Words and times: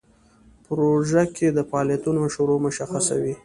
په 0.63 0.67
پروژه 0.75 1.23
کې 1.35 1.47
د 1.51 1.59
فعالیتونو 1.69 2.21
شروع 2.35 2.57
مشخصه 2.65 3.15
وي. 3.21 3.35